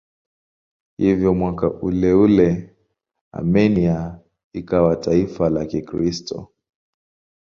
[0.97, 2.75] Hivyo mwaka uleule
[3.31, 4.19] Armenia
[4.53, 6.47] ikawa taifa la Kikristo.